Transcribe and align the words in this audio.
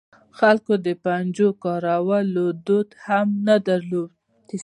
خلکو 0.39 0.73
د 0.85 0.87
پنجو 1.03 1.49
کارولو 1.63 2.45
دود 2.65 2.89
هم 3.05 3.27
نه 3.47 3.55
درلود. 3.67 4.11